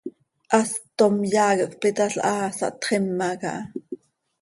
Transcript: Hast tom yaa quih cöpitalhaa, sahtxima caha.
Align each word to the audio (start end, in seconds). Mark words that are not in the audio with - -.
Hast 0.51 0.81
tom 0.97 1.15
yaa 1.33 1.51
quih 1.57 1.69
cöpitalhaa, 1.71 2.45
sahtxima 2.57 3.27
caha. 3.41 3.61